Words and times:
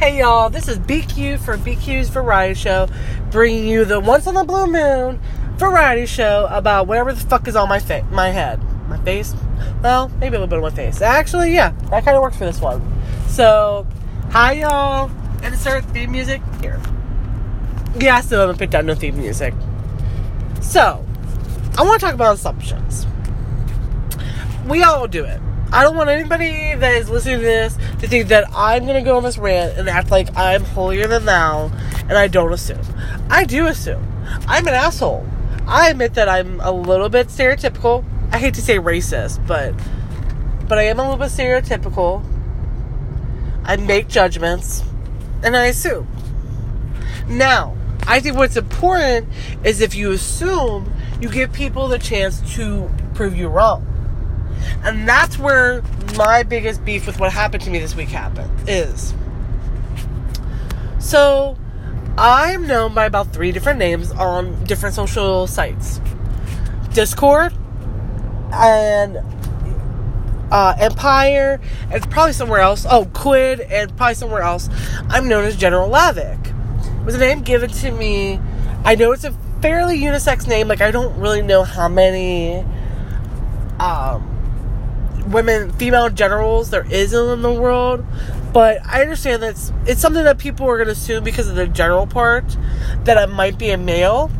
Hey 0.00 0.20
y'all, 0.20 0.48
this 0.48 0.66
is 0.66 0.78
BQ 0.78 1.40
for 1.40 1.58
BQ's 1.58 2.08
Variety 2.08 2.54
Show, 2.54 2.88
bringing 3.30 3.68
you 3.68 3.84
the 3.84 4.00
once 4.00 4.26
on 4.26 4.32
the 4.32 4.44
blue 4.44 4.66
moon 4.66 5.20
variety 5.56 6.06
show 6.06 6.48
about 6.50 6.86
whatever 6.86 7.12
the 7.12 7.20
fuck 7.20 7.46
is 7.46 7.54
on 7.54 7.68
my 7.68 7.80
fa- 7.80 8.08
my 8.10 8.30
head, 8.30 8.62
my 8.88 8.96
face. 9.04 9.34
Well, 9.82 10.08
maybe 10.18 10.36
a 10.36 10.40
little 10.40 10.46
bit 10.46 10.56
of 10.56 10.62
my 10.62 10.70
face. 10.70 11.02
Actually, 11.02 11.52
yeah, 11.52 11.74
that 11.90 12.02
kind 12.06 12.16
of 12.16 12.22
works 12.22 12.38
for 12.38 12.46
this 12.46 12.62
one. 12.62 12.80
So, 13.28 13.86
hi 14.30 14.52
y'all. 14.52 15.10
Insert 15.42 15.84
theme 15.84 16.12
music 16.12 16.40
here. 16.62 16.80
Yeah, 17.98 18.16
I 18.16 18.22
still 18.22 18.40
haven't 18.40 18.58
picked 18.58 18.74
out 18.74 18.86
no 18.86 18.94
theme 18.94 19.18
music. 19.18 19.52
So, 20.62 21.04
I 21.76 21.82
want 21.82 22.00
to 22.00 22.06
talk 22.06 22.14
about 22.14 22.36
assumptions. 22.36 23.06
We 24.66 24.82
all 24.82 25.06
do 25.06 25.24
it. 25.24 25.42
I 25.72 25.84
don't 25.84 25.96
want 25.96 26.10
anybody 26.10 26.74
that 26.74 26.94
is 26.94 27.08
listening 27.08 27.38
to 27.38 27.44
this 27.44 27.76
to 28.00 28.08
think 28.08 28.28
that 28.28 28.44
I'm 28.52 28.86
gonna 28.86 29.02
go 29.02 29.16
on 29.16 29.22
this 29.22 29.38
rant 29.38 29.78
and 29.78 29.88
act 29.88 30.10
like 30.10 30.36
I'm 30.36 30.64
holier 30.64 31.06
than 31.06 31.24
thou 31.24 31.70
and 32.08 32.12
I 32.18 32.26
don't 32.26 32.52
assume. 32.52 32.82
I 33.28 33.44
do 33.44 33.66
assume. 33.68 34.04
I'm 34.48 34.66
an 34.66 34.74
asshole. 34.74 35.24
I 35.68 35.90
admit 35.90 36.14
that 36.14 36.28
I'm 36.28 36.60
a 36.60 36.72
little 36.72 37.08
bit 37.08 37.28
stereotypical. 37.28 38.04
I 38.32 38.38
hate 38.38 38.54
to 38.54 38.62
say 38.62 38.78
racist, 38.78 39.46
but 39.46 39.74
but 40.68 40.78
I 40.78 40.82
am 40.84 40.98
a 40.98 41.02
little 41.02 41.18
bit 41.18 41.30
stereotypical. 41.30 42.24
I 43.64 43.76
make 43.76 44.08
judgments 44.08 44.82
and 45.44 45.56
I 45.56 45.66
assume. 45.66 46.08
Now, 47.28 47.76
I 48.08 48.18
think 48.18 48.36
what's 48.36 48.56
important 48.56 49.28
is 49.62 49.80
if 49.80 49.94
you 49.94 50.10
assume, 50.10 50.92
you 51.20 51.28
give 51.28 51.52
people 51.52 51.86
the 51.86 51.98
chance 51.98 52.40
to 52.56 52.90
prove 53.14 53.36
you 53.36 53.46
wrong. 53.46 53.86
And 54.82 55.08
that's 55.08 55.38
where 55.38 55.82
my 56.16 56.42
biggest 56.42 56.84
beef 56.84 57.06
with 57.06 57.18
what 57.20 57.32
happened 57.32 57.62
to 57.64 57.70
me 57.70 57.78
this 57.78 57.94
week 57.94 58.08
happened 58.08 58.50
is. 58.68 59.14
So, 60.98 61.56
I'm 62.18 62.66
known 62.66 62.94
by 62.94 63.06
about 63.06 63.32
three 63.32 63.52
different 63.52 63.78
names 63.78 64.10
on 64.12 64.64
different 64.64 64.94
social 64.94 65.46
sites 65.46 66.00
Discord 66.92 67.54
and 68.52 69.18
uh, 70.50 70.74
Empire, 70.78 71.60
and 71.90 72.10
probably 72.10 72.32
somewhere 72.32 72.60
else. 72.60 72.84
Oh, 72.88 73.06
Quid, 73.12 73.60
and 73.60 73.96
probably 73.96 74.14
somewhere 74.14 74.42
else. 74.42 74.68
I'm 75.08 75.28
known 75.28 75.44
as 75.44 75.56
General 75.56 75.88
Lavick. 75.88 76.46
It 77.00 77.04
was 77.04 77.14
a 77.14 77.18
name 77.18 77.42
given 77.42 77.70
to 77.70 77.90
me. 77.92 78.40
I 78.84 78.94
know 78.96 79.12
it's 79.12 79.24
a 79.24 79.32
fairly 79.62 79.98
unisex 79.98 80.48
name. 80.48 80.68
Like, 80.68 80.80
I 80.80 80.90
don't 80.90 81.16
really 81.18 81.42
know 81.42 81.62
how 81.62 81.88
many 81.88 82.64
um, 83.78 84.29
women, 85.30 85.72
female 85.72 86.10
generals 86.10 86.70
there 86.70 86.86
is 86.90 87.12
in 87.12 87.42
the 87.42 87.52
world. 87.52 88.04
But 88.52 88.84
I 88.84 89.00
understand 89.00 89.42
that 89.42 89.50
it's, 89.50 89.72
it's 89.86 90.00
something 90.00 90.24
that 90.24 90.38
people 90.38 90.66
are 90.68 90.76
going 90.76 90.86
to 90.86 90.92
assume 90.92 91.22
because 91.22 91.48
of 91.48 91.54
the 91.54 91.68
general 91.68 92.06
part 92.06 92.56
that 93.04 93.16
it 93.16 93.32
might 93.32 93.58
be 93.58 93.70
a 93.70 93.78
male. 93.78 94.30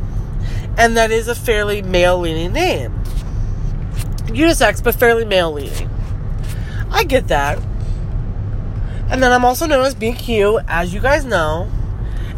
And 0.76 0.96
that 0.96 1.10
is 1.10 1.28
a 1.28 1.34
fairly 1.34 1.82
male 1.82 2.18
leaning 2.18 2.52
name. 2.52 2.92
Unisex, 4.26 4.82
but 4.82 4.94
fairly 4.94 5.24
male 5.24 5.52
leaning. 5.52 5.88
I 6.90 7.04
get 7.04 7.28
that. 7.28 7.58
And 9.10 9.22
then 9.22 9.32
I'm 9.32 9.44
also 9.44 9.66
known 9.66 9.84
as 9.84 9.94
BQ, 9.94 10.64
as 10.68 10.94
you 10.94 11.00
guys 11.00 11.24
know. 11.24 11.70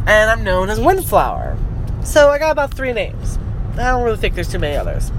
And 0.07 0.31
I'm 0.31 0.43
known 0.43 0.69
as 0.69 0.81
Windflower. 0.81 1.57
So 2.05 2.31
I 2.31 2.39
got 2.39 2.51
about 2.51 2.75
three 2.75 2.93
names. 2.93 3.39
I 3.75 3.91
don't 3.91 4.03
really 4.03 4.17
think 4.17 4.35
there's 4.35 4.51
too 4.51 4.59
many 4.59 4.77
others. 4.77 5.13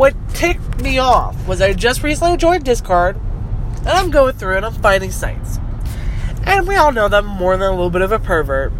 What 0.00 0.14
ticked 0.30 0.80
me 0.80 0.96
off 0.96 1.46
was 1.46 1.60
I 1.60 1.74
just 1.74 2.02
recently 2.02 2.38
joined 2.38 2.64
Discord, 2.64 3.16
and 3.80 3.88
I'm 3.88 4.10
going 4.10 4.32
through 4.32 4.56
and 4.56 4.64
I'm 4.64 4.72
finding 4.72 5.10
sites. 5.10 5.58
And 6.44 6.66
we 6.66 6.74
all 6.74 6.90
know 6.90 7.06
that 7.06 7.22
I'm 7.22 7.26
more 7.26 7.54
than 7.58 7.68
a 7.68 7.72
little 7.72 7.90
bit 7.90 8.00
of 8.00 8.10
a 8.10 8.18
pervert. 8.18 8.72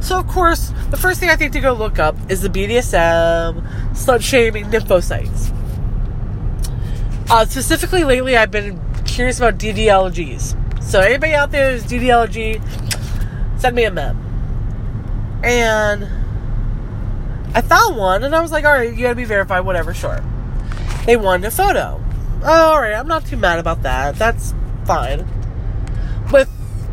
So, 0.00 0.20
of 0.20 0.28
course, 0.28 0.72
the 0.90 0.96
first 0.96 1.18
thing 1.18 1.30
I 1.30 1.34
think 1.34 1.52
to 1.54 1.60
go 1.60 1.72
look 1.72 1.98
up 1.98 2.14
is 2.30 2.42
the 2.42 2.48
BDSM, 2.48 3.60
slut 3.90 4.22
shaming, 4.22 4.66
nympho 4.66 5.02
sites. 5.02 5.50
Uh, 7.28 7.44
specifically, 7.44 8.04
lately, 8.04 8.36
I've 8.36 8.52
been 8.52 8.80
curious 9.04 9.38
about 9.38 9.58
DDLGs. 9.58 10.84
So, 10.84 11.00
anybody 11.00 11.34
out 11.34 11.50
there 11.50 11.72
who's 11.72 11.82
DDLG, 11.86 13.60
send 13.60 13.74
me 13.74 13.82
a 13.82 13.90
mem. 13.90 14.16
And 15.42 16.04
I 17.52 17.62
found 17.62 17.96
one, 17.96 18.22
and 18.22 18.32
I 18.32 18.40
was 18.40 18.52
like, 18.52 18.64
alright, 18.64 18.94
you 18.94 19.02
gotta 19.02 19.16
be 19.16 19.24
verified, 19.24 19.62
whatever, 19.62 19.92
sure. 19.92 20.22
They 21.08 21.16
wanted 21.16 21.46
a 21.46 21.50
photo. 21.50 22.04
Oh, 22.44 22.72
Alright, 22.74 22.92
I'm 22.92 23.08
not 23.08 23.24
too 23.24 23.38
mad 23.38 23.58
about 23.58 23.80
that. 23.80 24.16
That's 24.16 24.52
fine. 24.84 25.20
What 26.28 26.46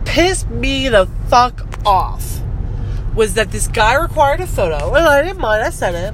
pissed 0.06 0.50
me 0.50 0.88
the 0.88 1.10
fuck 1.28 1.68
off 1.86 2.40
was 3.14 3.34
that 3.34 3.52
this 3.52 3.68
guy 3.68 4.02
required 4.02 4.40
a 4.40 4.48
photo, 4.48 4.94
and 4.94 5.06
I 5.06 5.22
didn't 5.22 5.42
mind, 5.42 5.64
I 5.64 5.70
sent 5.70 5.98
it. 5.98 6.14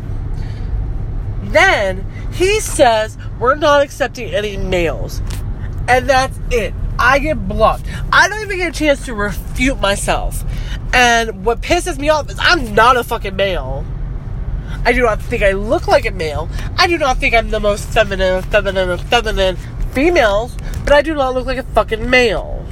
Then 1.51 2.03
he 2.34 2.59
says, 2.59 3.19
We're 3.40 3.53
not 3.53 3.84
accepting 3.84 4.34
any 4.34 4.57
males. 4.57 5.22
And 5.88 6.09
that's 6.09 6.40
it. 6.50 6.73
I 6.97 7.19
get 7.19 7.47
blocked. 7.47 7.85
I 8.11 8.28
don't 8.28 8.41
even 8.41 8.57
get 8.57 8.75
a 8.75 8.79
chance 8.79 9.06
to 9.06 9.13
refute 9.13 9.79
myself. 9.79 10.44
And 10.91 11.45
what 11.45 11.61
pisses 11.61 12.00
me 12.00 12.09
off 12.09 12.31
is 12.31 12.38
I'm 12.40 12.73
not 12.73 12.97
a 12.97 13.03
fucking 13.03 13.35
male. 13.35 13.85
I 14.85 14.93
do 14.93 15.01
not 15.01 15.21
think 15.21 15.43
I 15.43 15.51
look 15.51 15.87
like 15.87 16.05
a 16.05 16.11
male. 16.11 16.49
I 16.77 16.87
do 16.87 16.97
not 16.97 17.17
think 17.17 17.35
I'm 17.35 17.49
the 17.49 17.59
most 17.59 17.85
feminine, 17.89 18.41
feminine, 18.43 18.97
feminine 18.97 19.55
females, 19.93 20.55
but 20.83 20.93
I 20.93 21.01
do 21.01 21.13
not 21.13 21.33
look 21.33 21.45
like 21.45 21.57
a 21.57 21.63
fucking 21.63 22.09
male. 22.09 22.65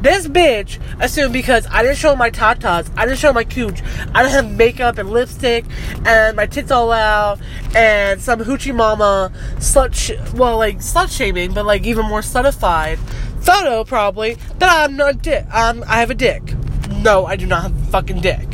This 0.00 0.26
bitch 0.26 0.80
assumed 1.00 1.32
because 1.32 1.64
I 1.70 1.82
didn't 1.82 1.96
show 1.98 2.16
my 2.16 2.28
tatas, 2.28 2.90
I 2.96 3.06
didn't 3.06 3.20
show 3.20 3.32
my 3.32 3.44
cooch, 3.44 3.82
I 4.12 4.24
didn't 4.24 4.34
have 4.34 4.50
makeup 4.50 4.98
and 4.98 5.10
lipstick, 5.10 5.64
and 6.04 6.36
my 6.36 6.46
tits 6.46 6.72
all 6.72 6.90
out, 6.90 7.38
and 7.74 8.20
some 8.20 8.40
hoochie 8.40 8.74
mama 8.74 9.30
slut, 9.58 9.94
sh- 9.94 10.34
well, 10.34 10.58
like 10.58 10.78
slut 10.78 11.16
shaming, 11.16 11.54
but 11.54 11.66
like 11.66 11.84
even 11.84 12.06
more 12.06 12.20
slutified 12.20 12.98
photo 13.42 13.84
probably 13.84 14.34
that 14.58 14.70
I'm 14.70 14.96
not 14.96 15.22
dick. 15.22 15.46
Um, 15.52 15.84
I 15.86 16.00
have 16.00 16.10
a 16.10 16.14
dick. 16.14 16.54
No, 16.90 17.26
I 17.26 17.36
do 17.36 17.46
not 17.46 17.62
have 17.62 17.88
a 17.88 17.90
fucking 17.90 18.20
dick. 18.20 18.48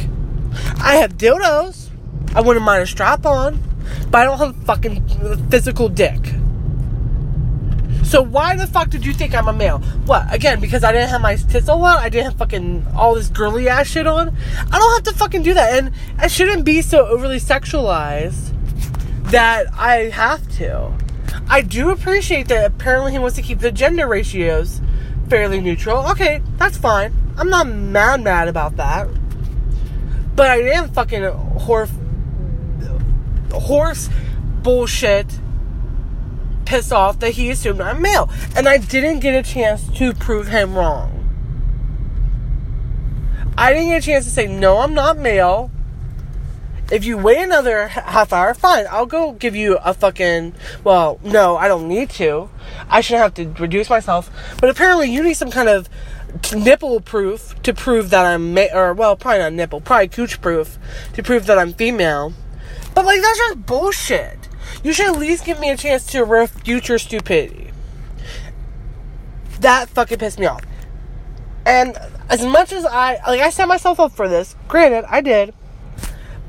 I 0.78 0.96
have 0.96 1.16
dildos. 1.16 1.87
I 2.34 2.40
wouldn't 2.40 2.64
mind 2.64 2.82
a 2.82 2.86
strap 2.86 3.26
on, 3.26 3.62
but 4.10 4.20
I 4.20 4.24
don't 4.24 4.38
have 4.38 4.60
a 4.60 4.64
fucking 4.64 5.48
physical 5.50 5.88
dick. 5.88 6.18
So 8.04 8.22
why 8.22 8.56
the 8.56 8.66
fuck 8.66 8.88
did 8.88 9.04
you 9.04 9.12
think 9.12 9.34
I'm 9.34 9.48
a 9.48 9.52
male? 9.52 9.80
What? 10.06 10.32
Again, 10.32 10.60
because 10.60 10.82
I 10.82 10.92
didn't 10.92 11.10
have 11.10 11.20
my 11.20 11.36
tits 11.36 11.68
all 11.68 11.84
out? 11.84 11.98
I 11.98 12.08
didn't 12.08 12.30
have 12.30 12.38
fucking 12.38 12.86
all 12.96 13.14
this 13.14 13.28
girly 13.28 13.68
ass 13.68 13.86
shit 13.86 14.06
on? 14.06 14.34
I 14.72 14.78
don't 14.78 14.94
have 14.94 15.12
to 15.12 15.18
fucking 15.18 15.42
do 15.42 15.52
that. 15.52 15.78
And 15.78 15.92
I 16.16 16.26
shouldn't 16.26 16.64
be 16.64 16.80
so 16.80 17.06
overly 17.06 17.38
sexualized 17.38 18.54
that 19.30 19.66
I 19.74 20.08
have 20.08 20.48
to. 20.56 20.90
I 21.50 21.60
do 21.60 21.90
appreciate 21.90 22.48
that 22.48 22.64
apparently 22.64 23.12
he 23.12 23.18
wants 23.18 23.36
to 23.36 23.42
keep 23.42 23.58
the 23.58 23.70
gender 23.70 24.06
ratios 24.06 24.80
fairly 25.28 25.60
neutral. 25.60 26.10
Okay, 26.10 26.40
that's 26.56 26.78
fine. 26.78 27.12
I'm 27.36 27.50
not 27.50 27.68
mad 27.68 28.22
mad 28.22 28.48
about 28.48 28.76
that. 28.76 29.06
But 30.34 30.50
I 30.50 30.62
am 30.70 30.88
fucking 30.90 31.24
horse 31.24 31.90
horse 33.50 34.08
bullshit 34.62 35.38
pissed 36.64 36.92
off 36.92 37.18
that 37.20 37.30
he 37.30 37.50
assumed 37.50 37.80
I'm 37.80 38.02
male. 38.02 38.30
And 38.54 38.68
I 38.68 38.78
didn't 38.78 39.20
get 39.20 39.34
a 39.34 39.42
chance 39.48 39.88
to 39.98 40.12
prove 40.12 40.48
him 40.48 40.74
wrong. 40.74 41.14
I 43.56 43.72
didn't 43.72 43.88
get 43.88 44.02
a 44.02 44.06
chance 44.06 44.24
to 44.26 44.30
say, 44.30 44.46
no, 44.46 44.78
I'm 44.78 44.94
not 44.94 45.18
male. 45.18 45.70
If 46.90 47.04
you 47.04 47.18
wait 47.18 47.42
another 47.42 47.88
half 47.88 48.32
hour, 48.32 48.54
fine. 48.54 48.86
I'll 48.90 49.04
go 49.04 49.32
give 49.32 49.54
you 49.54 49.76
a 49.84 49.92
fucking. 49.92 50.54
Well, 50.84 51.20
no, 51.22 51.56
I 51.56 51.68
don't 51.68 51.86
need 51.86 52.08
to. 52.10 52.48
I 52.88 53.02
shouldn't 53.02 53.22
have 53.22 53.34
to 53.34 53.60
reduce 53.60 53.90
myself. 53.90 54.30
But 54.58 54.70
apparently, 54.70 55.10
you 55.10 55.22
need 55.22 55.34
some 55.34 55.50
kind 55.50 55.68
of 55.68 55.88
nipple 56.54 57.00
proof 57.00 57.60
to 57.62 57.74
prove 57.74 58.10
that 58.10 58.24
I'm 58.24 58.54
male. 58.54 58.70
or 58.74 58.94
well, 58.94 59.16
probably 59.16 59.40
not 59.40 59.52
nipple, 59.52 59.82
probably 59.82 60.08
cooch 60.08 60.40
proof 60.40 60.78
to 61.12 61.22
prove 61.22 61.44
that 61.46 61.58
I'm 61.58 61.74
female. 61.74 62.32
But 62.98 63.04
like 63.04 63.22
that's 63.22 63.38
just 63.38 63.64
bullshit. 63.64 64.48
You 64.82 64.92
should 64.92 65.06
at 65.06 65.20
least 65.20 65.44
give 65.44 65.60
me 65.60 65.70
a 65.70 65.76
chance 65.76 66.04
to 66.06 66.24
refute 66.24 66.88
your 66.88 66.98
stupidity. 66.98 67.70
That 69.60 69.88
fucking 69.90 70.18
pissed 70.18 70.40
me 70.40 70.46
off. 70.46 70.64
And 71.64 71.96
as 72.28 72.44
much 72.44 72.72
as 72.72 72.84
I 72.84 73.20
like, 73.24 73.40
I 73.40 73.50
set 73.50 73.68
myself 73.68 74.00
up 74.00 74.10
for 74.10 74.28
this. 74.28 74.56
Granted, 74.66 75.04
I 75.08 75.20
did, 75.20 75.54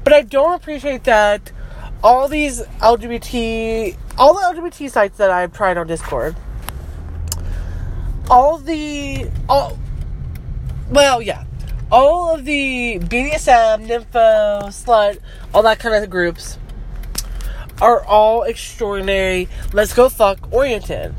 but 0.04 0.12
I 0.12 0.24
don't 0.24 0.56
appreciate 0.56 1.04
that 1.04 1.52
all 2.04 2.28
these 2.28 2.62
LGBT, 2.80 3.96
all 4.18 4.34
the 4.34 4.60
LGBT 4.60 4.90
sites 4.90 5.20
that 5.20 5.30
I've 5.30 5.54
tried 5.54 5.78
on 5.78 5.86
Discord, 5.86 6.36
all 8.28 8.58
the, 8.58 9.30
all, 9.48 9.78
well, 10.90 11.22
yeah, 11.22 11.44
all 11.92 12.36
of 12.36 12.46
the 12.46 13.00
BDSM, 13.00 13.88
nympho, 13.88 14.64
slut, 14.68 15.20
all 15.54 15.64
that 15.64 15.80
kind 15.80 16.04
of 16.04 16.10
groups 16.10 16.58
are 17.82 18.04
all 18.06 18.44
extraordinary, 18.44 19.48
let's 19.74 19.94
go 19.94 20.10
fuck 20.10 20.52
oriented. 20.52 21.16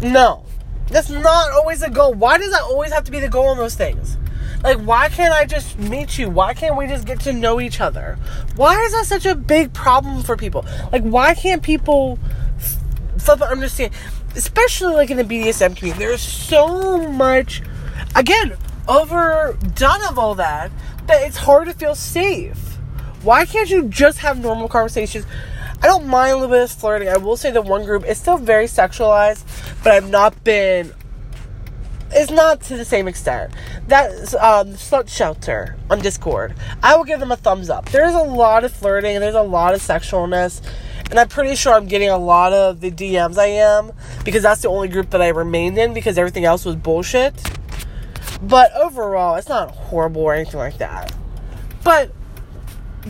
No. 0.00 0.44
That's 0.88 1.10
not 1.10 1.50
always 1.52 1.80
the 1.80 1.90
goal. 1.90 2.14
Why 2.14 2.38
does 2.38 2.50
that 2.50 2.62
always 2.62 2.92
have 2.92 3.04
to 3.04 3.10
be 3.10 3.20
the 3.20 3.28
goal 3.28 3.52
in 3.52 3.58
those 3.58 3.74
things? 3.74 4.16
Like, 4.62 4.78
why 4.78 5.08
can't 5.08 5.32
I 5.32 5.44
just 5.44 5.78
meet 5.78 6.18
you? 6.18 6.30
Why 6.30 6.54
can't 6.54 6.76
we 6.76 6.86
just 6.86 7.06
get 7.06 7.20
to 7.20 7.32
know 7.32 7.60
each 7.60 7.80
other? 7.80 8.18
Why 8.56 8.80
is 8.82 8.92
that 8.92 9.06
such 9.06 9.26
a 9.26 9.34
big 9.34 9.72
problem 9.72 10.22
for 10.22 10.36
people? 10.36 10.64
Like, 10.90 11.02
why 11.02 11.34
can't 11.34 11.62
people 11.62 12.18
flip 13.18 13.42
understand? 13.42 13.92
Especially 14.34 14.94
like 14.94 15.10
in 15.10 15.16
the 15.16 15.24
BDSM 15.24 15.76
community, 15.76 16.04
there's 16.04 16.22
so 16.22 17.08
much, 17.08 17.62
again, 18.16 18.56
overdone 18.88 20.02
of 20.08 20.18
all 20.18 20.34
that 20.36 20.72
that 21.06 21.22
it's 21.22 21.36
hard 21.36 21.68
to 21.68 21.74
feel 21.74 21.94
safe. 21.94 22.58
Why 23.22 23.44
can't 23.44 23.68
you 23.68 23.84
just 23.88 24.18
have 24.18 24.38
normal 24.38 24.68
conversations? 24.68 25.26
I 25.82 25.86
don't 25.86 26.06
mind 26.06 26.32
a 26.32 26.34
little 26.36 26.48
bit 26.48 26.62
of 26.62 26.70
flirting. 26.72 27.08
I 27.08 27.18
will 27.18 27.36
say 27.36 27.50
that 27.50 27.64
one 27.64 27.84
group 27.84 28.04
is 28.04 28.18
still 28.18 28.36
very 28.36 28.66
sexualized, 28.66 29.44
but 29.84 29.92
I've 29.92 30.10
not 30.10 30.42
been. 30.42 30.92
It's 32.10 32.30
not 32.30 32.62
to 32.62 32.76
the 32.76 32.86
same 32.86 33.06
extent. 33.06 33.52
That's 33.86 34.34
um, 34.34 34.72
Slut 34.72 35.08
Shelter 35.08 35.76
on 35.90 36.00
Discord. 36.00 36.54
I 36.82 36.96
will 36.96 37.04
give 37.04 37.20
them 37.20 37.30
a 37.30 37.36
thumbs 37.36 37.68
up. 37.68 37.90
There's 37.90 38.14
a 38.14 38.22
lot 38.22 38.64
of 38.64 38.72
flirting, 38.72 39.20
there's 39.20 39.34
a 39.34 39.42
lot 39.42 39.74
of 39.74 39.82
sexualness, 39.82 40.62
and 41.10 41.20
I'm 41.20 41.28
pretty 41.28 41.54
sure 41.54 41.74
I'm 41.74 41.86
getting 41.86 42.08
a 42.08 42.16
lot 42.16 42.54
of 42.54 42.80
the 42.80 42.90
DMs 42.90 43.36
I 43.36 43.46
am 43.46 43.92
because 44.24 44.42
that's 44.42 44.62
the 44.62 44.68
only 44.68 44.88
group 44.88 45.10
that 45.10 45.20
I 45.20 45.28
remained 45.28 45.76
in 45.76 45.92
because 45.92 46.16
everything 46.16 46.46
else 46.46 46.64
was 46.64 46.76
bullshit. 46.76 47.34
But 48.42 48.72
overall, 48.74 49.36
it's 49.36 49.48
not 49.48 49.70
horrible 49.70 50.22
or 50.22 50.34
anything 50.34 50.60
like 50.60 50.78
that. 50.78 51.14
But 51.82 52.12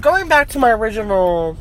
going 0.01 0.29
back 0.29 0.49
to 0.51 0.59
my 0.59 0.71
original 0.71 1.57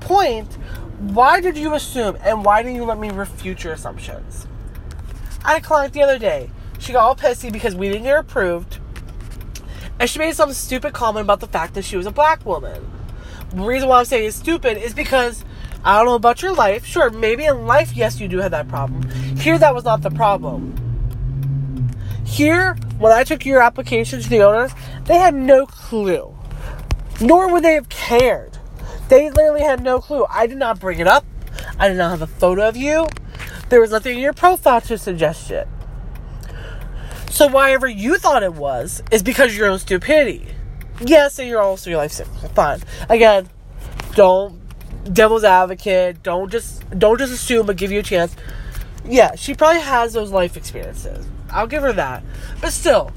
point, 0.00 0.52
why 0.98 1.40
did 1.40 1.56
you 1.56 1.74
assume 1.74 2.16
and 2.22 2.44
why 2.44 2.62
didn't 2.62 2.76
you 2.76 2.84
let 2.84 2.98
me 2.98 3.10
refute 3.10 3.64
your 3.64 3.72
assumptions? 3.72 4.46
I 5.44 5.54
had 5.54 5.62
a 5.62 5.64
client 5.64 5.92
the 5.92 6.02
other 6.02 6.18
day. 6.18 6.50
She 6.78 6.92
got 6.92 7.02
all 7.02 7.16
pissy 7.16 7.52
because 7.52 7.74
we 7.74 7.88
didn't 7.88 8.04
get 8.04 8.18
approved. 8.18 8.78
And 9.98 10.10
she 10.10 10.18
made 10.18 10.34
some 10.34 10.52
stupid 10.52 10.92
comment 10.92 11.24
about 11.24 11.40
the 11.40 11.46
fact 11.46 11.74
that 11.74 11.84
she 11.84 11.96
was 11.96 12.06
a 12.06 12.10
black 12.10 12.44
woman. 12.44 12.90
The 13.50 13.62
reason 13.62 13.88
why 13.88 14.00
I'm 14.00 14.04
saying 14.04 14.26
it's 14.26 14.36
stupid 14.36 14.76
is 14.76 14.92
because 14.92 15.44
I 15.84 15.96
don't 15.96 16.06
know 16.06 16.14
about 16.14 16.42
your 16.42 16.52
life. 16.52 16.84
Sure, 16.84 17.10
maybe 17.10 17.44
in 17.44 17.66
life, 17.66 17.96
yes, 17.96 18.20
you 18.20 18.28
do 18.28 18.38
have 18.38 18.50
that 18.50 18.68
problem. 18.68 19.08
Here, 19.38 19.56
that 19.58 19.74
was 19.74 19.84
not 19.84 20.02
the 20.02 20.10
problem. 20.10 20.74
Here, 22.26 22.74
when 22.98 23.12
I 23.12 23.24
took 23.24 23.46
your 23.46 23.62
application 23.62 24.20
to 24.20 24.28
the 24.28 24.42
owners, 24.42 24.72
they 25.04 25.16
had 25.16 25.34
no 25.34 25.64
clue. 25.64 26.36
Nor 27.20 27.50
would 27.52 27.62
they 27.62 27.74
have 27.74 27.88
cared. 27.88 28.58
They 29.08 29.30
literally 29.30 29.62
had 29.62 29.82
no 29.82 30.00
clue. 30.00 30.26
I 30.28 30.46
did 30.46 30.58
not 30.58 30.78
bring 30.78 30.98
it 30.98 31.06
up. 31.06 31.24
I 31.78 31.88
did 31.88 31.96
not 31.96 32.10
have 32.10 32.22
a 32.22 32.26
photo 32.26 32.68
of 32.68 32.76
you. 32.76 33.06
There 33.68 33.80
was 33.80 33.90
nothing 33.90 34.16
in 34.16 34.22
your 34.22 34.32
profile 34.32 34.80
to 34.82 34.98
suggest 34.98 35.50
it. 35.50 35.66
So 37.30 37.46
whatever 37.46 37.86
you 37.86 38.18
thought 38.18 38.42
it 38.42 38.54
was 38.54 39.02
is 39.10 39.22
because 39.22 39.52
of 39.52 39.56
your 39.56 39.68
own 39.68 39.78
stupidity. 39.78 40.46
Yes, 41.00 41.38
and 41.38 41.48
you're 41.48 41.60
also 41.60 41.90
your 41.90 41.98
life 41.98 42.12
saving. 42.12 42.32
Fine. 42.54 42.82
Again, 43.08 43.48
don't 44.14 44.60
devil's 45.12 45.44
advocate. 45.44 46.22
Don't 46.22 46.50
just 46.50 46.88
don't 46.98 47.18
just 47.18 47.32
assume, 47.32 47.66
but 47.66 47.76
give 47.76 47.92
you 47.92 48.00
a 48.00 48.02
chance. 48.02 48.34
Yeah, 49.04 49.34
she 49.36 49.54
probably 49.54 49.82
has 49.82 50.12
those 50.12 50.30
life 50.30 50.56
experiences. 50.56 51.26
I'll 51.50 51.66
give 51.66 51.82
her 51.82 51.92
that. 51.92 52.22
But 52.60 52.72
still, 52.72 53.12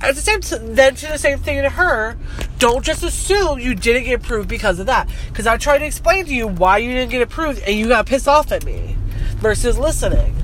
at 0.00 0.14
the 0.14 0.20
same 0.20 0.40
time, 0.40 0.74
then 0.74 0.94
to 0.96 1.06
the 1.06 1.18
same 1.18 1.38
thing 1.38 1.62
to 1.62 1.70
her. 1.70 2.16
Don't 2.58 2.84
just 2.84 3.02
assume 3.02 3.58
you 3.58 3.74
didn't 3.74 4.04
get 4.04 4.20
approved 4.20 4.48
because 4.48 4.78
of 4.78 4.86
that. 4.86 5.08
Because 5.28 5.46
I 5.46 5.56
tried 5.56 5.78
to 5.78 5.86
explain 5.86 6.26
to 6.26 6.34
you 6.34 6.46
why 6.46 6.78
you 6.78 6.90
didn't 6.90 7.10
get 7.10 7.22
approved, 7.22 7.60
and 7.62 7.76
you 7.76 7.88
got 7.88 8.06
pissed 8.06 8.28
off 8.28 8.52
at 8.52 8.64
me 8.64 8.96
versus 9.36 9.78
listening. 9.78 10.34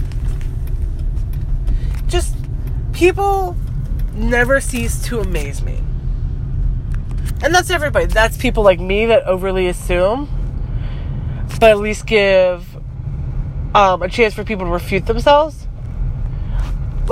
Just 2.07 2.37
people 2.93 3.57
never 4.15 4.61
cease 4.61 5.03
to 5.05 5.21
amaze 5.21 5.63
me. 5.63 5.79
And 7.43 7.55
that's 7.55 7.71
everybody. 7.71 8.07
That's 8.07 8.37
people 8.37 8.63
like 8.63 8.79
me 8.79 9.07
that 9.07 9.25
overly 9.25 9.67
assume, 9.67 10.29
but 11.59 11.71
at 11.71 11.79
least 11.79 12.07
give 12.07 12.77
um, 13.75 14.03
a 14.03 14.09
chance 14.09 14.35
for 14.35 14.45
people 14.45 14.67
to 14.67 14.71
refute 14.71 15.07
themselves. 15.07 15.62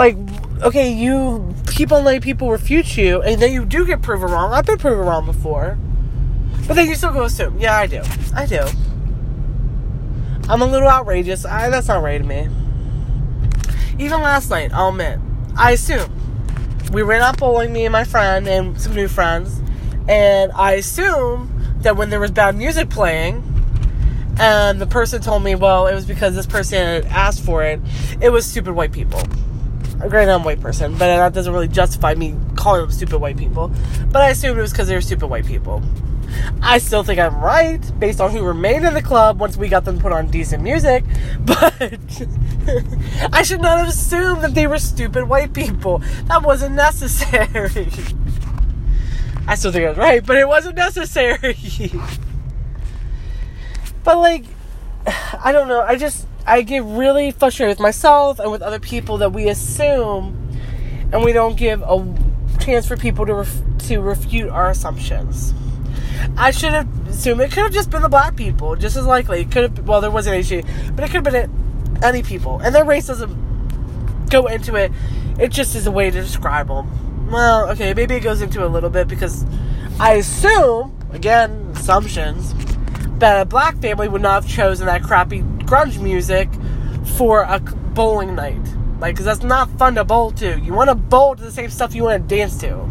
Like, 0.01 0.17
okay, 0.63 0.91
you 0.91 1.55
keep 1.67 1.93
on 1.93 2.05
letting 2.05 2.23
people 2.23 2.51
refute 2.51 2.97
you, 2.97 3.21
and 3.21 3.39
then 3.39 3.53
you 3.53 3.67
do 3.67 3.85
get 3.85 4.01
proven 4.01 4.31
wrong. 4.31 4.51
I've 4.51 4.65
been 4.65 4.79
proven 4.79 5.05
wrong 5.07 5.27
before. 5.27 5.77
But 6.67 6.73
then 6.73 6.89
you 6.89 6.95
still 6.95 7.13
go 7.13 7.25
assume. 7.25 7.59
Yeah, 7.59 7.77
I 7.77 7.87
do. 7.87 8.01
I 8.35 8.47
do. 8.47 8.65
I'm 10.49 10.63
a 10.63 10.67
little 10.67 10.89
outrageous. 10.89 11.45
I, 11.45 11.69
that's 11.69 11.89
not 11.89 12.03
right 12.03 12.17
to 12.17 12.25
me. 12.25 12.49
Even 13.99 14.23
last 14.23 14.49
night, 14.49 14.73
I'll 14.73 14.89
admit, 14.89 15.19
I 15.55 15.73
assume 15.73 16.11
We 16.93 17.03
ran 17.03 17.21
out 17.21 17.39
bowling, 17.39 17.71
me 17.73 17.85
and 17.85 17.93
my 17.93 18.05
friend, 18.05 18.49
and 18.49 18.81
some 18.81 18.95
new 18.95 19.07
friends, 19.07 19.61
and 20.09 20.51
I 20.53 20.73
assume 20.73 21.53
that 21.83 21.97
when 21.97 22.09
there 22.09 22.21
was 22.21 22.31
bad 22.31 22.57
music 22.57 22.89
playing, 22.91 23.45
and 24.41 24.81
the 24.81 24.87
person 24.87 25.21
told 25.21 25.45
me, 25.45 25.55
well, 25.55 25.87
it 25.87 25.95
was 25.95 26.07
because 26.07 26.35
this 26.35 26.47
person 26.47 27.05
asked 27.07 27.45
for 27.45 27.63
it, 27.63 27.81
it 28.23 28.31
was 28.31 28.45
stupid 28.47 28.73
white 28.73 28.93
people. 28.93 29.23
Granted, 30.09 30.33
I'm 30.33 30.41
a 30.41 30.45
white 30.45 30.61
person, 30.61 30.93
but 30.93 30.99
that 31.07 31.33
doesn't 31.35 31.53
really 31.53 31.69
justify 31.69 32.15
me 32.15 32.35
calling 32.57 32.81
them 32.81 32.91
stupid 32.91 33.19
white 33.19 33.37
people. 33.37 33.71
But 34.11 34.23
I 34.23 34.31
assumed 34.31 34.59
it 34.59 34.63
was 34.63 34.73
because 34.73 34.89
they 34.89 34.95
were 34.95 35.01
stupid 35.01 35.27
white 35.27 35.47
people. 35.47 35.83
I 36.63 36.79
still 36.79 37.03
think 37.03 37.19
I'm 37.19 37.41
right 37.41 37.81
based 37.99 38.21
on 38.21 38.31
who 38.31 38.43
remained 38.43 38.85
in 38.85 38.95
the 38.95 39.03
club 39.03 39.41
once 39.41 39.57
we 39.57 39.69
got 39.69 39.85
them 39.85 39.99
put 39.99 40.13
on 40.13 40.31
decent 40.31 40.63
music, 40.63 41.05
but 41.41 41.75
I 43.33 43.43
should 43.43 43.61
not 43.61 43.79
have 43.79 43.89
assumed 43.89 44.43
that 44.43 44.55
they 44.55 44.67
were 44.67 44.79
stupid 44.79 45.29
white 45.29 45.53
people. 45.53 45.99
That 46.27 46.43
wasn't 46.43 46.77
necessary. 46.77 47.89
I 49.47 49.55
still 49.55 49.73
think 49.73 49.87
I 49.87 49.89
was 49.91 49.99
right, 49.99 50.25
but 50.25 50.37
it 50.37 50.47
wasn't 50.47 50.77
necessary. 50.77 51.57
but 54.05 54.19
like, 54.19 54.45
I 55.45 55.53
don't 55.53 55.69
know. 55.69 55.83
I 55.83 55.97
just 55.97 56.27
I 56.47 56.63
get 56.63 56.83
really 56.83 57.31
frustrated 57.31 57.73
with 57.77 57.81
myself 57.81 58.39
and 58.39 58.51
with 58.51 58.63
other 58.63 58.81
people 58.81 59.19
that 59.19 59.33
we 59.33 59.49
assume, 59.49 60.37
and 61.13 61.25
we 61.25 61.33
don't 61.33 61.57
give 61.57 61.83
a 61.83 62.15
chance 62.61 62.87
for 62.87 62.97
people 62.97 63.27
to 63.27 63.35
ref- 63.35 63.63
to 63.89 64.01
refute 64.01 64.49
our 64.49 64.71
assumptions. 64.71 65.55
I 66.37 66.51
should 66.51 66.73
have 66.73 67.09
assumed 67.09 67.41
it 67.41 67.51
could 67.53 67.65
have 67.65 67.73
just 67.73 67.91
been 67.91 68.03
the 68.03 68.09
black 68.09 68.37
people, 68.37 68.77
just 68.77 68.97
as 68.97 69.07
likely. 69.07 69.41
It 69.41 69.51
could 69.51 69.63
have, 69.63 69.89
well, 69.89 70.01
there 70.01 70.11
wasn't 70.11 70.37
any, 70.37 70.63
but 70.93 71.05
it 71.05 71.11
could 71.11 71.25
have 71.27 71.33
been 71.33 72.01
any 72.03 72.23
people. 72.23 72.59
And 72.61 72.75
their 72.75 72.85
race 72.85 73.07
doesn't 73.07 74.29
go 74.29 74.47
into 74.47 74.75
it. 74.77 74.93
It 75.39 75.49
just 75.49 75.75
is 75.75 75.87
a 75.87 75.91
way 75.91 76.11
to 76.11 76.21
describe 76.21 76.69
them. 76.69 77.31
Well, 77.31 77.71
okay, 77.71 77.95
maybe 77.95 78.15
it 78.15 78.21
goes 78.21 78.43
into 78.43 78.65
a 78.65 78.69
little 78.69 78.91
bit 78.91 79.09
because 79.09 79.45
I 79.99 80.15
assume, 80.15 80.97
again, 81.13 81.73
assumptions, 81.75 82.55
that 83.19 83.41
a 83.41 83.45
black 83.45 83.77
family 83.79 84.09
would 84.09 84.23
not 84.23 84.43
have 84.43 84.53
chosen 84.53 84.87
that 84.87 85.03
crappy 85.03 85.43
grunge 85.71 86.03
music 86.03 86.49
for 87.17 87.43
a 87.43 87.61
bowling 87.61 88.35
night. 88.35 88.61
Like, 88.99 89.15
because 89.15 89.25
that's 89.25 89.45
not 89.45 89.71
fun 89.79 89.95
to 89.95 90.05
bowl 90.05 90.33
to. 90.33 90.59
You 90.59 90.75
want 90.75 90.91
to 90.91 90.97
bowl 90.97 91.37
to 91.37 91.43
the 91.43 91.53
same 91.53 91.71
stuff 91.71 91.95
you 91.95 92.03
want 92.03 92.29
to 92.29 92.37
dance 92.37 92.59
to. 92.59 92.91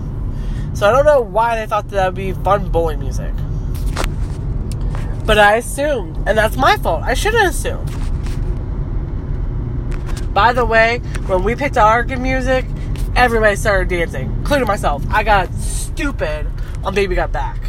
So 0.73 0.87
I 0.87 0.91
don't 0.91 1.05
know 1.05 1.19
why 1.19 1.59
they 1.59 1.65
thought 1.65 1.89
that, 1.89 2.05
would 2.05 2.15
be 2.15 2.31
fun 2.31 2.69
bowling 2.69 2.99
music. 2.99 3.33
But 5.25 5.37
I 5.37 5.57
assumed, 5.57 6.17
and 6.25 6.37
that's 6.37 6.55
my 6.55 6.77
fault. 6.77 7.03
I 7.03 7.15
shouldn't 7.15 7.49
assume. 7.49 7.85
By 10.33 10.53
the 10.53 10.65
way, 10.65 10.99
when 11.27 11.43
we 11.43 11.55
picked 11.55 11.77
our 11.77 12.03
good 12.03 12.19
music, 12.19 12.65
everybody 13.17 13.57
started 13.57 13.89
dancing, 13.89 14.31
including 14.39 14.67
myself. 14.67 15.03
I 15.09 15.23
got 15.23 15.53
stupid 15.55 16.47
on 16.85 16.95
Baby 16.95 17.15
Got 17.15 17.33
Back. 17.33 17.59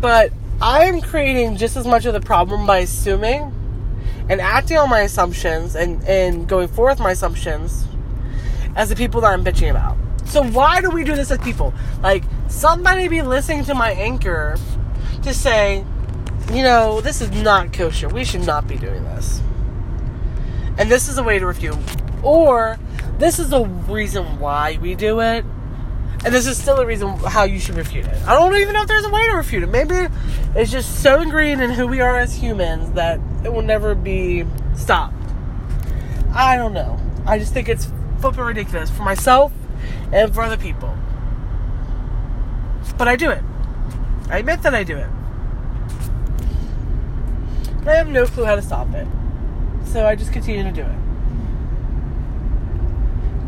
But 0.00 0.32
I'm 0.60 1.00
creating 1.00 1.56
just 1.56 1.76
as 1.76 1.86
much 1.86 2.06
of 2.06 2.14
the 2.14 2.20
problem 2.20 2.66
by 2.66 2.78
assuming 2.78 3.52
and 4.28 4.40
acting 4.40 4.78
on 4.78 4.90
my 4.90 5.00
assumptions 5.00 5.76
and, 5.76 6.02
and 6.04 6.48
going 6.48 6.68
forth 6.68 6.98
my 6.98 7.12
assumptions 7.12 7.86
as 8.74 8.88
the 8.88 8.96
people 8.96 9.20
that 9.22 9.32
I'm 9.32 9.44
bitching 9.44 9.70
about. 9.70 9.96
So 10.26 10.42
why 10.42 10.80
do 10.80 10.90
we 10.90 11.04
do 11.04 11.14
this 11.14 11.30
as 11.30 11.38
people? 11.38 11.72
Like 12.02 12.24
somebody 12.48 13.08
be 13.08 13.22
listening 13.22 13.64
to 13.64 13.74
my 13.74 13.92
anchor 13.92 14.56
to 15.22 15.32
say, 15.32 15.84
you 16.52 16.62
know, 16.62 17.00
this 17.00 17.20
is 17.20 17.30
not 17.30 17.72
kosher. 17.72 18.08
We 18.08 18.24
should 18.24 18.46
not 18.46 18.66
be 18.66 18.76
doing 18.76 19.04
this. 19.04 19.40
And 20.78 20.90
this 20.90 21.08
is 21.08 21.18
a 21.18 21.22
way 21.22 21.38
to 21.38 21.46
refute. 21.46 21.78
Or 22.22 22.78
this 23.18 23.38
is 23.38 23.52
a 23.52 23.64
reason 23.64 24.38
why 24.40 24.78
we 24.80 24.94
do 24.94 25.20
it. 25.20 25.44
And 26.26 26.34
this 26.34 26.48
is 26.48 26.60
still 26.60 26.78
a 26.78 26.84
reason 26.84 27.16
how 27.18 27.44
you 27.44 27.60
should 27.60 27.76
refute 27.76 28.04
it. 28.04 28.20
I 28.26 28.34
don't 28.34 28.52
even 28.56 28.74
know 28.74 28.82
if 28.82 28.88
there's 28.88 29.04
a 29.04 29.10
way 29.10 29.24
to 29.28 29.36
refute 29.36 29.62
it. 29.62 29.68
Maybe 29.68 30.08
it's 30.56 30.72
just 30.72 31.00
so 31.00 31.20
ingrained 31.20 31.62
in 31.62 31.70
who 31.70 31.86
we 31.86 32.00
are 32.00 32.18
as 32.18 32.34
humans 32.34 32.90
that 32.94 33.20
it 33.44 33.52
will 33.52 33.62
never 33.62 33.94
be 33.94 34.44
stopped. 34.74 35.14
I 36.34 36.56
don't 36.56 36.72
know. 36.72 36.98
I 37.26 37.38
just 37.38 37.54
think 37.54 37.68
it's 37.68 37.86
flipping 38.20 38.40
ridiculous 38.40 38.90
for 38.90 39.04
myself 39.04 39.52
and 40.12 40.34
for 40.34 40.42
other 40.42 40.56
people. 40.56 40.92
But 42.98 43.06
I 43.06 43.14
do 43.14 43.30
it. 43.30 43.44
I 44.28 44.38
admit 44.38 44.62
that 44.62 44.74
I 44.74 44.82
do 44.82 44.96
it. 44.96 45.08
I 47.86 47.94
have 47.94 48.08
no 48.08 48.26
clue 48.26 48.46
how 48.46 48.56
to 48.56 48.62
stop 48.62 48.92
it. 48.94 49.06
So 49.84 50.04
I 50.04 50.16
just 50.16 50.32
continue 50.32 50.64
to 50.64 50.72
do 50.72 50.82
it. 50.82 50.98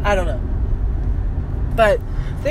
I 0.04 0.14
don't 0.14 0.26
know. 0.26 0.40
But 1.74 2.00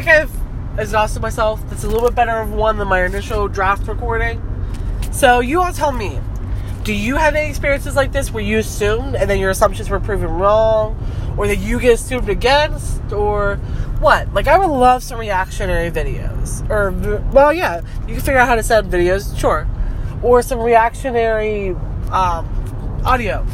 think 0.03 0.09
I've 0.09 0.79
exhausted 0.79 1.23
myself. 1.23 1.59
That's 1.69 1.83
a 1.83 1.87
little 1.87 2.07
bit 2.07 2.13
better 2.13 2.37
of 2.37 2.51
one 2.51 2.77
than 2.77 2.87
my 2.87 3.03
initial 3.03 3.47
draft 3.47 3.87
recording. 3.87 4.39
So 5.11 5.39
you 5.39 5.59
all 5.59 5.73
tell 5.73 5.91
me. 5.91 6.19
Do 6.83 6.93
you 6.93 7.15
have 7.15 7.33
any 7.33 7.49
experiences 7.49 7.95
like 7.95 8.11
this 8.11 8.31
where 8.31 8.43
you 8.43 8.59
assumed 8.59 9.15
and 9.15 9.27
then 9.27 9.39
your 9.39 9.49
assumptions 9.49 9.89
were 9.89 9.99
proven 9.99 10.29
wrong? 10.29 10.95
Or 11.35 11.47
that 11.47 11.57
you 11.57 11.79
get 11.79 11.95
assumed 11.95 12.29
against? 12.29 13.11
Or 13.11 13.55
what? 13.99 14.31
Like, 14.35 14.47
I 14.47 14.59
would 14.59 14.69
love 14.69 15.01
some 15.01 15.19
reactionary 15.19 15.89
videos. 15.89 16.67
Or, 16.69 16.91
well, 17.31 17.51
yeah, 17.51 17.81
you 18.01 18.13
can 18.13 18.19
figure 18.19 18.37
out 18.37 18.47
how 18.47 18.55
to 18.55 18.63
send 18.63 18.91
videos, 18.91 19.35
sure. 19.37 19.67
Or 20.21 20.43
some 20.43 20.59
reactionary 20.59 21.71
um, 22.11 23.01
audio. 23.03 23.45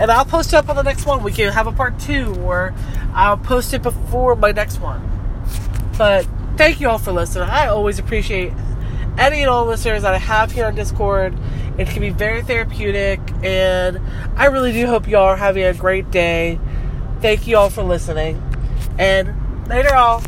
And 0.00 0.10
I'll 0.10 0.24
post 0.24 0.54
it 0.54 0.56
up 0.56 0.70
on 0.70 0.76
the 0.76 0.82
next 0.82 1.04
one. 1.04 1.22
We 1.22 1.32
can 1.32 1.52
have 1.52 1.66
a 1.66 1.72
part 1.72 2.00
two, 2.00 2.34
or 2.36 2.74
I'll 3.12 3.36
post 3.36 3.74
it 3.74 3.82
before 3.82 4.36
my 4.36 4.52
next 4.52 4.80
one. 4.80 5.15
But 5.96 6.26
thank 6.56 6.80
you 6.80 6.88
all 6.88 6.98
for 6.98 7.12
listening. 7.12 7.48
I 7.48 7.66
always 7.68 7.98
appreciate 7.98 8.52
any 9.18 9.40
and 9.40 9.50
all 9.50 9.64
listeners 9.64 10.02
that 10.02 10.14
I 10.14 10.18
have 10.18 10.52
here 10.52 10.66
on 10.66 10.74
Discord. 10.74 11.36
It 11.78 11.88
can 11.88 12.00
be 12.00 12.10
very 12.10 12.42
therapeutic, 12.42 13.20
and 13.42 14.00
I 14.36 14.46
really 14.46 14.72
do 14.72 14.86
hope 14.86 15.08
you 15.08 15.16
all 15.16 15.26
are 15.26 15.36
having 15.36 15.64
a 15.64 15.74
great 15.74 16.10
day. 16.10 16.58
Thank 17.20 17.46
you 17.46 17.56
all 17.56 17.70
for 17.70 17.82
listening, 17.82 18.42
and 18.98 19.68
later, 19.68 19.94
all. 19.94 20.22